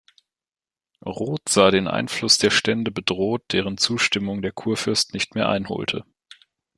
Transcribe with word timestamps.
Roth 1.05 1.47
sah 1.47 1.69
den 1.69 1.87
Einfluss 1.87 2.39
der 2.39 2.49
Stände 2.49 2.89
bedroht, 2.89 3.43
deren 3.51 3.77
Zustimmung 3.77 4.41
der 4.41 4.51
Kurfürst 4.51 5.13
nicht 5.13 5.35
mehr 5.35 5.47
einholte. 5.47 6.05